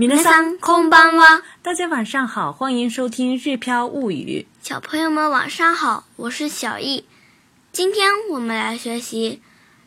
[0.00, 4.46] 米勒桑空巴哇，大家晚上好，欢迎收听《日飘物语》。
[4.66, 7.04] 小朋友们晚上好，我是小易。
[7.70, 9.42] 今天我们来学习，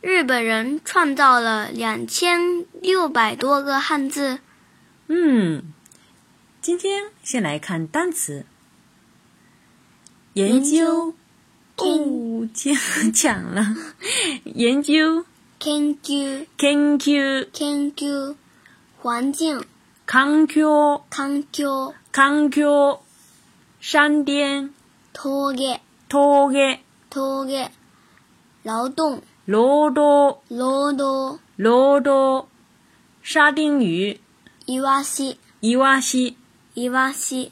[0.00, 4.38] 日本人创造了两千六百多个汉字。
[5.08, 5.72] 嗯，
[6.62, 8.46] 今天先来看单词。
[10.34, 11.16] 研究，
[11.78, 12.48] 哦，
[13.12, 13.74] 讲了，
[14.54, 15.24] 研究，
[15.64, 17.12] 研究，研究，
[17.58, 18.36] 研究，
[19.02, 19.64] 环境。
[20.08, 20.64] 康境，
[21.10, 21.66] 康境，
[22.12, 22.64] 康境，
[23.80, 24.70] 山巅，
[25.12, 26.78] 陡崖，陡崖，
[27.10, 27.68] 陡崖，
[28.62, 32.46] 劳动，劳动，劳动，劳动，
[33.20, 34.20] 沙丁鱼，
[34.66, 36.36] 伊娃西，伊娃西，
[36.74, 37.50] 伊娃西，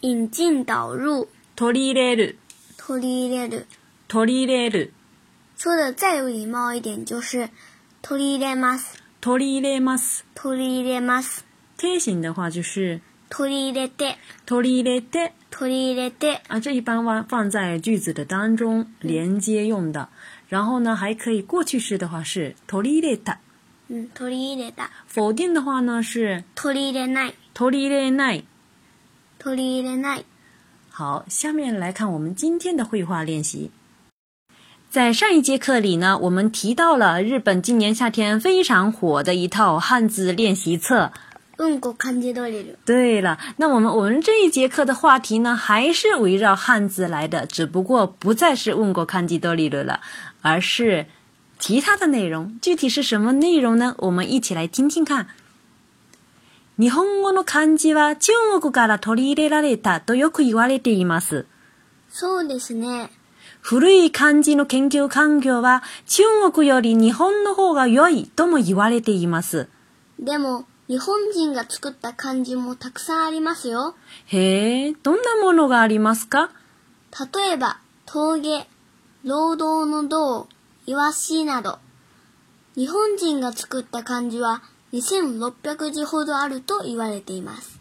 [0.00, 2.36] 引进导入，取り入れる，
[2.76, 3.66] 取り入れる，
[4.08, 4.90] 取り入れる。
[5.56, 7.48] 说的再有礼貌一点，就是
[8.02, 9.03] 取り入れます。
[9.24, 10.26] 取り入れます。
[10.34, 11.46] 取り入れます。
[11.78, 14.18] 定形的话就是取り入れて。
[14.44, 15.32] 取り入れて。
[15.50, 16.42] 取り入れて。
[16.48, 20.10] 啊，这一般啊放在句子的当中连接用的。
[20.46, 23.38] 然后呢，还可以过去式的话是取り入れた。
[23.88, 24.90] 嗯，取り入れた。
[25.08, 27.34] 否定的话呢是取り入れない。
[27.54, 28.44] 取り入れない。
[29.38, 30.24] 取り入れない。
[30.90, 33.70] 好，下面来看我们今天的绘画练习。
[34.94, 41.10] 在上一节课里呢，我们提到了日本今年夏天非常火的一套汉字练习册。
[42.86, 49.98] 对了，那我们我们这一节课的话题呢，还是围绕汉字来的，只不过不再是《问过看吉多理罗》了，
[50.42, 51.06] 而是
[51.58, 52.56] 其他的内容。
[52.62, 53.96] 具体是什么内容呢？
[53.98, 55.26] 我们一起来听听看。
[56.76, 61.46] 你和我那看吉哇，就我个嘎达，取り入れられた、とよく言われています。
[62.08, 63.08] そうですね。
[63.66, 69.70] 古い漢字の研究環境は中国より日本の方が良いとも言われています。
[70.20, 73.94] でも、日本人が作った漢字もたくさんありますよ。
[74.26, 76.50] へえ、どんなものがありますか
[77.34, 78.68] 例えば、峠、
[79.24, 80.46] 労働の道、
[80.84, 81.78] いわしなど。
[82.76, 87.80] 日本人が作った漢字は2600字ほどあると言われています。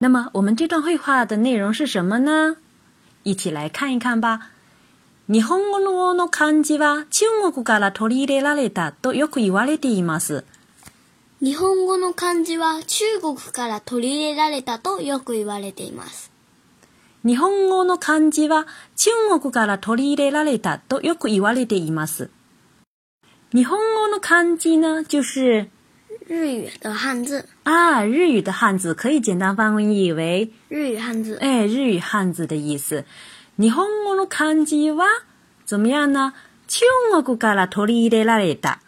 [0.00, 2.56] 那么我们这段绘画的内容是什么呢？
[3.24, 4.52] 一起来看一看吧。
[5.30, 10.42] 日本語の漢字は中国から取り入れられたとよく言われています。
[11.42, 16.30] 日本語の漢字は中国から取り入れられたとよく言われています。
[17.26, 22.30] 日本語の漢字は中国から取り入れられたとよく言われています。
[23.54, 25.68] 日本語の漢字呢，就是
[26.26, 33.04] 日语的汉字啊，日语的汉字可以简单翻译为日语汉字，日语汉字的意思。
[33.60, 35.04] 日本语の漢字は、
[35.66, 36.32] 怎么样呢？
[36.68, 36.86] 中
[37.24, 38.78] 国から取り入れられた。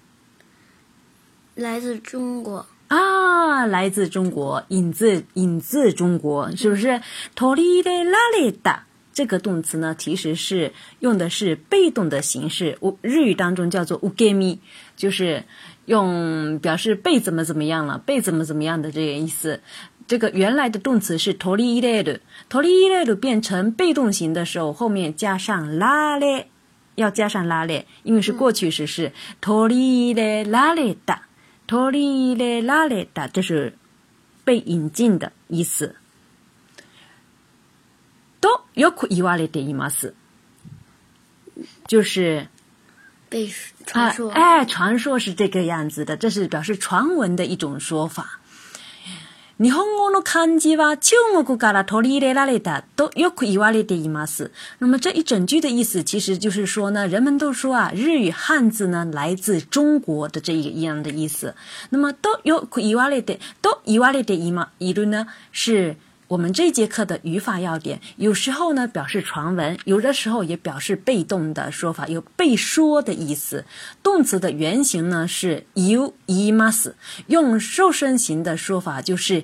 [1.56, 2.64] 来自中国。
[2.86, 7.00] 啊，来自中国，引自引自中国，是不是？
[7.34, 8.54] 托里的れられ
[9.12, 12.78] 这个动词呢，其实是用的是被动的形式。
[12.81, 14.58] 我日语当中叫做 g a m に，
[14.97, 15.44] 就是
[15.87, 19.62] 用表示被怎么怎么样了，被怎么怎么样的这个意思。
[20.10, 26.48] 这个原来的动词是取り入れる”，“取り入れる”变成被动型的时候，后面加上拉列，
[26.97, 31.28] 要加上拉列，因为是过去时，是取り入れ拉列哒，
[31.69, 33.75] 脱离一类拉列哒，这是
[34.44, 35.94] 被引进的意思。
[38.41, 40.15] 都有苦一われています，
[41.87, 42.49] 就是
[43.28, 43.49] 被
[43.87, 48.40] 传说，哎，传说是这个样子的，这是表示传闻的一种说法。
[49.62, 54.50] 你好，我那看见哇，就我个嘎达脱离的那里哒，都又苦一万里的意思。
[54.78, 61.54] 那么这一整句的意思，其实就是说呢，人们都说啊，日语汉字呢来自中国的这一个样的意思。
[61.91, 65.97] 那么都又苦一万里的，都一万里的意思，一路呢是。
[66.31, 73.65] 我们这节课的语法要点，有时候呢表示传闻，有的时候也表示被动的说法，有被说的意思。
[74.05, 76.93] 动词的原型呢是 y o uimas，
[77.27, 79.43] 用瘦身型的说法就是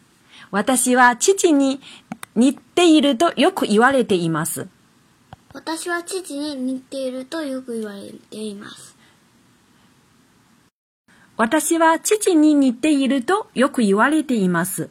[0.50, 1.75] 私は父に
[2.36, 4.69] 似ているとよく言われています。
[5.51, 8.95] 私は父に似ているとよく言われています。
[11.42, 14.89] 私は父に似ているとよく言われています。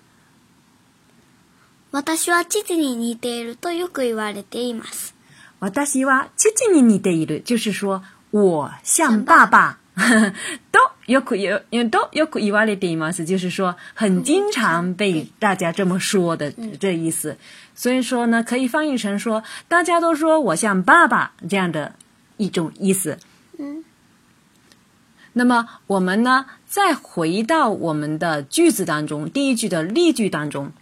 [1.90, 5.15] 私は父に似ているとよく言われています。
[5.66, 9.80] 我大西哇，七几你你的一对，就是说我像爸爸。
[10.70, 11.58] 都有苦有
[11.90, 17.38] 都有苦，能，一里的意思就是说，很经常被大家这么说的这意思。
[17.74, 21.94] 所以说呢，可以翻译成说，大家都说我像爸爸这样的
[22.36, 23.18] 一种意思。
[23.58, 23.82] 嗯。
[25.32, 30.72] 那么我们呢，再回到我们的句子当中，第一句的例句当中，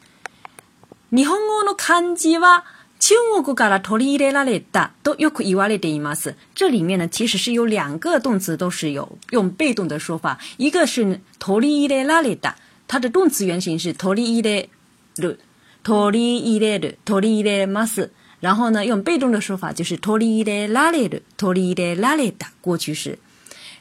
[1.11, 2.63] 日本语の漢字は。
[2.99, 6.15] 青我古嘎拉脱离伊嘞拉累哒，都又苦伊瓦嘞得伊玛
[6.55, 10.39] 这里面呢，其实是有两个动词都是有用被动的说法。
[10.57, 12.57] 一个是脱离伊嘞拉累哒，
[12.89, 14.69] 它的动词原型是脱离伊れ
[15.17, 15.37] 鲁，
[15.83, 18.13] 脱离伊嘞鲁，脱离伊嘞玛斯。
[18.41, 23.19] 然后呢，用被动的说法就是脱离伊嘞拉累鲁，脱离伊嘞拉累哒过去式。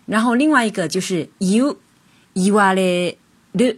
[0.05, 1.77] 然后另外一个就是又
[2.33, 3.17] 伊瓦嘞
[3.53, 3.73] 鲁，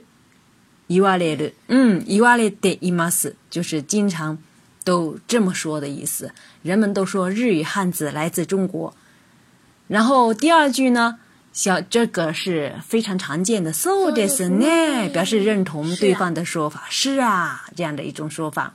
[0.88, 4.40] 伊瓦嘞鲁，嗯，伊瓦嘞得伊玛斯，就是经常。
[4.86, 6.32] 都这么说的意思。
[6.62, 8.94] 人们都说日语汉字来自中国。
[9.88, 11.20] 然后第二句呢，
[11.52, 13.74] 小这个是非常常见的。
[13.74, 18.74] そうですね，表示认同对方的说法，是啊，这样的一种说法。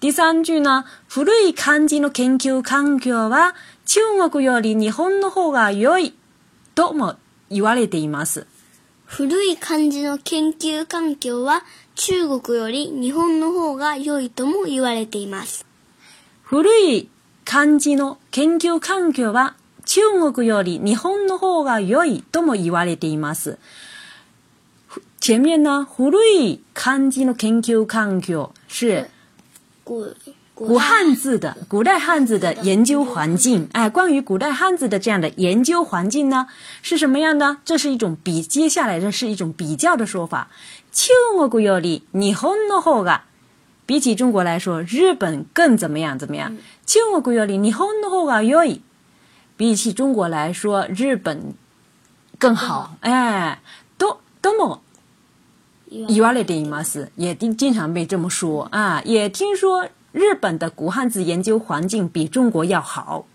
[0.00, 3.54] 第三句呢，古い漢字の研究環境は
[3.84, 4.00] 中
[4.30, 6.14] 国より日本の方が良い
[6.76, 7.16] とも
[7.50, 8.46] 言われています。
[9.10, 11.64] 古い漢字の研究環境は
[11.94, 15.66] 中国より日本の方が良いとも言われています。
[16.42, 17.08] 古い
[17.46, 19.56] 漢字の研究環境は
[19.86, 20.02] 中
[20.32, 23.58] 国より日本の方が良いとも言われています。
[25.26, 29.08] 前面呢，古い漢字の研究環境是
[29.84, 30.37] 古い。
[30.58, 36.48] 古汉字的古代汉字的研究环境，哎，关于古代汉字的这样的研究环境呢，
[36.82, 37.58] 是什么样的？
[37.64, 40.48] 这是一种比接下来的是一种比较的说法。
[40.90, 43.04] 就我古有理，你和我好
[43.86, 46.18] 比起中国来说，日本更怎么样？
[46.18, 46.58] 怎么样？
[46.84, 48.58] 就我古有理，你和我好个有
[49.56, 51.54] 比起中国来说，日本
[52.36, 52.96] 更好。
[53.02, 53.62] 哎，
[53.96, 54.80] 都多么
[55.88, 59.88] 以外的的意思，也经常被这么说啊，也听说。
[60.12, 63.26] 日本的古汉字研究环境比中国要好。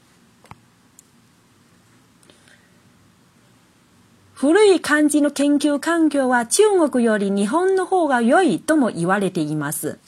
[4.39, 9.99] 古い漢字の研究環境は中国より日本の方が良いとも言われています。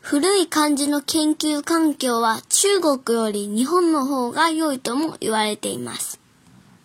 [0.00, 6.18] 古い漢字の研究環境は中国より日本の方が良いとも言われています。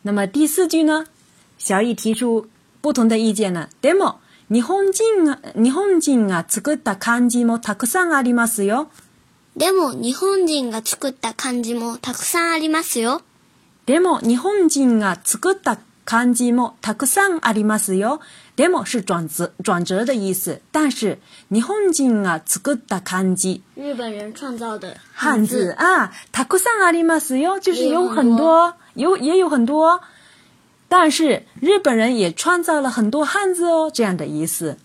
[0.04, 1.06] 那么第四句呢？
[1.58, 2.48] 小易提出
[2.82, 8.92] 不同的意见でも日本人が、日本人が作った漢字もたくさんありますよ。
[9.58, 13.22] でも日本人が作った漢字もたくさんありますよ。
[13.88, 18.20] でも日本人が作った漢字もたくさんありますよ。
[18.56, 20.60] でも是转折转折的意思。
[20.72, 21.18] 但是
[21.50, 30.00] 日本人が作った漢字，日本人创造的漢字あ、たくさんありますよ，就是有很多，有也有很多。
[30.88, 34.78] 但是日本人也创造了很多汉字哦，这样的意思。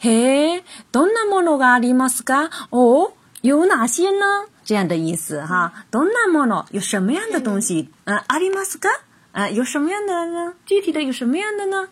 [0.00, 4.46] 嘿，ドナモノガリマスカ哦，有哪些呢？
[4.64, 7.88] 这样的意思哈，ドナモノ有什么样的东西？
[8.04, 8.88] 嗯，アリマスカ
[9.32, 10.54] 啊，有什么样的呢？
[10.64, 11.88] 具体的有什么样的呢？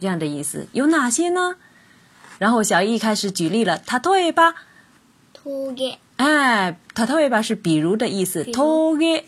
[0.00, 1.54] 这样的意思有哪些呢？
[2.38, 4.32] 然后小易开始举例了，他ト吧？
[4.32, 4.54] イバ，
[5.32, 9.22] トゲ，哎，他ト吧是比如的意思，トゲ。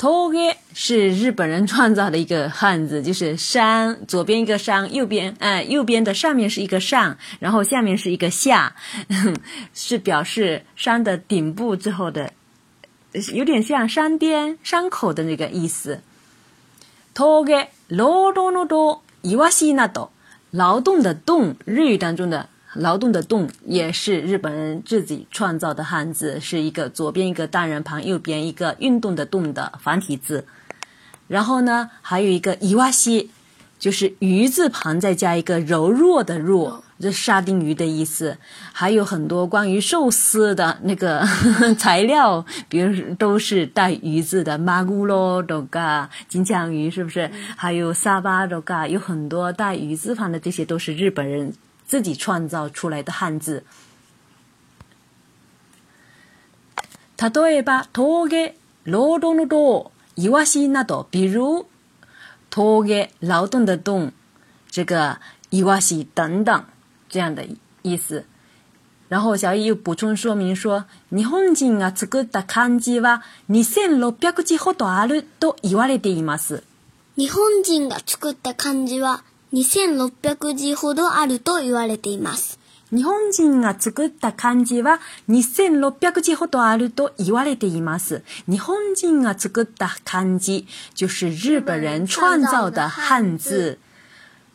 [0.00, 0.38] 头哥
[0.72, 8.74] 是日本人创造的一个汉字，就是山左边一个山，右边哎右边的上面是一个上，然后下面是一个下，
[9.74, 12.32] 是表示山的顶部之后的，
[13.34, 16.00] 有点像山巅、山口的那个意思。
[17.12, 20.10] 头哥劳动劳 a 伊瓦西纳多，
[20.50, 22.48] 劳动的动日语当中的。
[22.74, 30.44] 劳动的动也是日本人自己创造的汉字，是一个左边一个单人旁，右边一个运动的动的繁体字。
[31.26, 33.30] 然后呢，还有一个伊哇西，
[33.80, 38.38] 就是鱼字旁再加一个柔弱的弱，这沙丁鱼的意思。
[38.72, 41.24] 还有很多关于寿司的那个
[41.76, 47.28] 材料，比如都是带鱼字的，马古罗、龙虾、金枪鱼是不是？
[47.56, 51.52] 还有沙巴龙虾，有很多带鱼字旁的，这些都是日本人。
[51.90, 53.64] 自己创造出来的汉字。
[57.18, 58.54] 例えば、峠、
[58.84, 61.66] 労働の労、イワシなど、比如、
[62.48, 64.12] 峠、劳动的洞、
[64.70, 65.18] 这个
[65.50, 66.64] イワシ等等
[67.08, 67.44] 这样的
[67.82, 68.24] 意思。
[69.08, 76.62] 然后小易又补充说明说，日本人が作った漢字は2600字ほどあると言われています。
[77.16, 82.60] 日本人が作った漢字は2600字ほどあると言われています。
[82.92, 88.22] 日本人が作った漢字は2600字ほどあると言われています。
[88.48, 93.78] 日本人が作った漢字、就是日本人创造的汉字。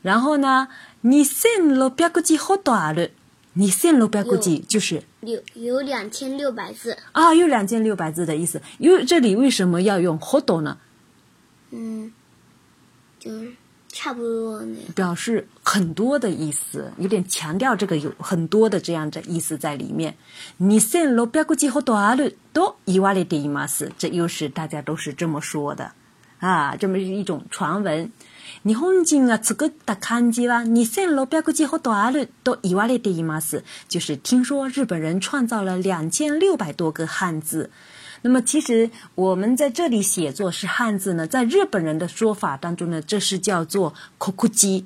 [0.01, 0.69] 然后呢、
[1.03, 3.13] 2600字ほどある。
[3.57, 6.97] 2600字就是有有2600字。
[7.13, 8.61] 啊，有2600字的意思。
[8.79, 10.77] 因为这里为什么要用ほど呢？
[11.71, 12.11] 嗯，
[13.19, 13.29] 就
[13.95, 14.83] 差不多那样。
[14.93, 20.17] 表示很多的意思，有点强调这个有很多的这样的意思在里面。
[20.57, 25.93] 你先罗标个字好多阿多，都一万里的意思，这又是大家都是这么说的
[26.41, 28.11] 啊，这么一种传闻。
[28.63, 37.71] 你本人啊，这个大看见哇，你先罗标个字好多阿多，都一万里的意思，就是听说日本人创造了两千六百多个汉字。
[38.25, 44.85] 那么，其实我们在这里写作是汉字呢，在日本人的说法当中呢，这是叫做“o u j i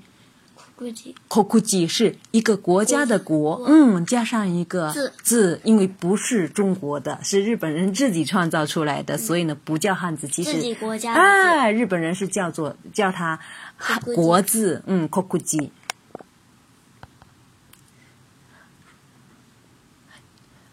[1.29, 10.27] kokuji 是一个国家的“国”，嗯，加上一个字，字，因为不是中国的，是日本人自己创造出来的，所以呢，不叫汉字。
[10.27, 11.13] 自己国家。
[11.13, 13.39] 啊，日本人是叫做叫它
[14.03, 15.71] “国字”，嗯，“o u j i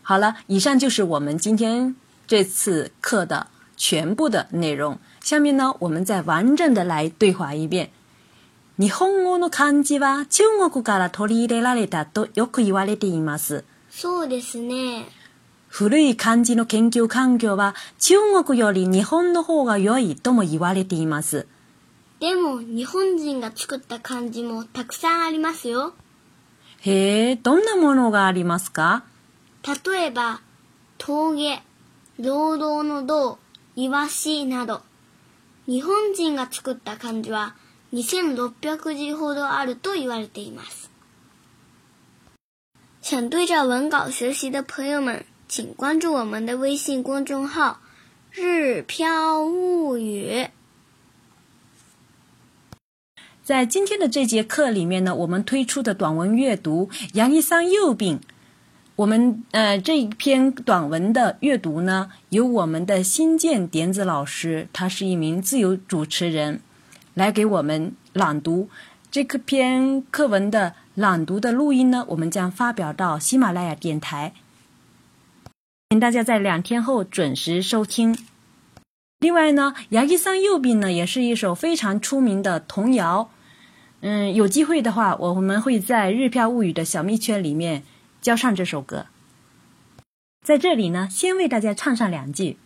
[0.02, 1.94] 好了，以上就是我们今天。
[2.26, 4.98] 这次课的全部的内容。
[5.20, 7.90] 下面呢，我们再完整的来对话一遍。
[8.76, 13.64] 日本語の漢字は中国から取り入れられたとよく言われています。
[13.90, 15.06] そうですね。
[15.68, 21.46] 古い漢字の研究環境は中国より日本の方が良いとも言われています。
[22.20, 25.94] でも日本人が作った漢字もたくさんありますよ。
[26.80, 29.04] へえ、どんなものがありますか
[29.84, 30.40] 例えば、
[30.98, 31.62] 峠。
[32.18, 33.38] 劳动の道、
[33.76, 34.80] いわしなど、
[35.66, 37.54] 日本人が作った漢字は
[37.92, 40.90] 二千六百字ほどあると言われています。
[43.02, 47.80] 想对照文稿学习的朋友们，请关注我们的微信公众号
[48.32, 50.48] “日飘物语”。
[53.44, 58.18] 在今天的这节课里面呢，我们推出的短文阅读《杨一桑右病》。
[58.96, 66.60] 我们呃这一篇短文的阅读呢，由我们的新建点子老师，他是一名自由主持人，
[67.12, 68.70] 来给我们朗读
[69.10, 74.32] 这篇课文的朗读的录音呢，我们将发表到喜马拉雅电台，
[75.90, 78.16] 请大家在两天后准时收听。
[79.20, 83.28] 另外呢，《牙医桑右病》呢，也是一首非常出名的童谣。
[84.00, 87.82] 嗯，有机会的话，我们会在日票物语的小秘圈里面。
[88.26, 89.06] 教上这首歌，
[90.44, 92.58] 在这里呢，先为大家唱上两句：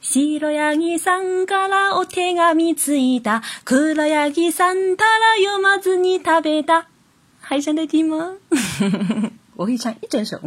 [0.00, 6.86] 西洛呀尼桑嘎拉欧天阿咪次一达，苦拉呀尼桑塔拉有么子尼他别达。
[7.38, 8.38] 还想再听吗？
[9.54, 10.40] 我会唱一整首。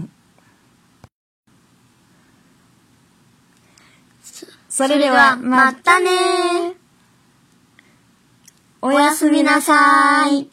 [4.70, 6.76] それではまたね。
[8.82, 10.50] おやすみなさい。